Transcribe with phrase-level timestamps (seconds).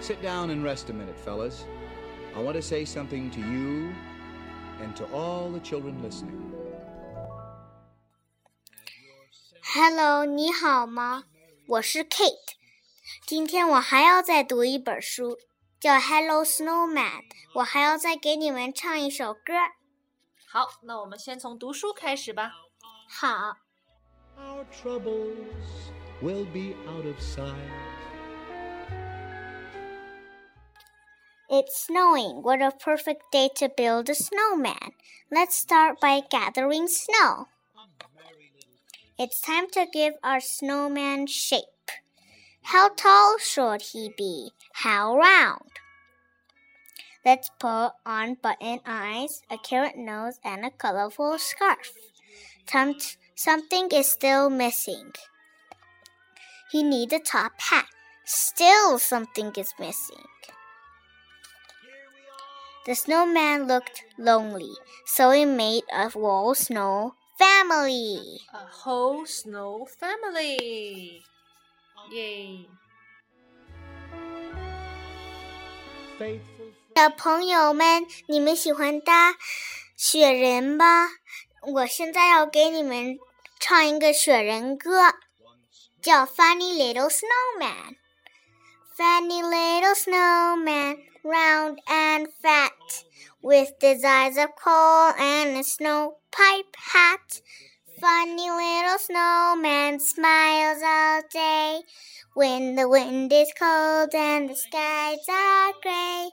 [0.00, 1.64] sit down and rest a minute, fellas.
[2.34, 3.92] I want to say something to you
[4.82, 6.52] and to all the children listening.
[9.74, 11.24] Hello，你好吗？
[11.66, 12.54] 我是 Kate。
[13.26, 15.38] 今天我还要再读一本书，
[15.80, 16.94] 叫《Hello Snowman》。
[17.54, 19.54] 我还要再给你们唱一首歌。
[20.48, 22.52] 好，那我们先从读书开始吧。
[23.08, 23.56] 好。
[24.38, 25.90] Our troubles
[26.22, 27.89] will be out of sight.
[31.53, 32.43] It's snowing.
[32.43, 34.93] What a perfect day to build a snowman.
[35.29, 37.47] Let's start by gathering snow.
[39.19, 41.91] It's time to give our snowman shape.
[42.63, 44.51] How tall should he be?
[44.75, 45.71] How round?
[47.25, 51.91] Let's put on button eyes, a carrot nose, and a colorful scarf.
[52.65, 52.95] Some
[53.35, 55.11] something is still missing.
[56.71, 57.87] He needs a top hat.
[58.23, 60.23] Still something is missing.
[62.84, 64.72] The snowman looked lonely,
[65.04, 68.40] so he made a whole snow family.
[68.52, 71.22] A whole snow family.
[72.10, 72.68] Yay!
[76.18, 79.34] Faithful 小朋友们，你们喜欢搭
[79.96, 81.08] 雪人吧？
[81.60, 83.18] 我现在要给你们
[83.58, 85.12] 唱一个雪人歌，
[86.00, 92.59] 叫《Funny Little Snowman》。Funny little snowman, round and fat,
[93.41, 97.41] with his eyes of coal and a snow pipe hat.
[97.99, 101.81] Funny little snowman smiles all day
[102.33, 106.29] when the wind is cold and the skies are gray.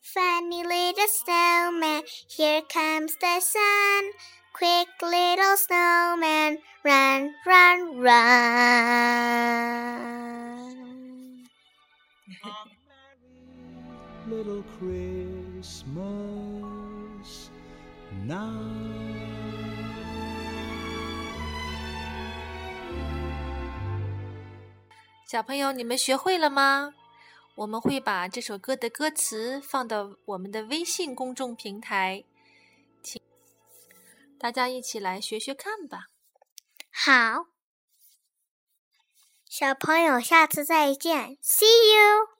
[0.00, 4.12] Funny little snowman, here comes the sun.
[4.52, 8.20] Quick little snowman, run, run, run.
[14.30, 15.90] little Christmas
[18.26, 18.54] now.
[25.26, 26.94] 小朋友，你们学会了吗？
[27.56, 32.24] 我们会把这首歌的歌词放到我们的微信公众平台，
[33.02, 33.20] 请
[34.38, 36.06] 大家一起来学学看吧。
[36.90, 37.46] 好，
[39.48, 42.39] 小朋友，下次再见，See you，bye。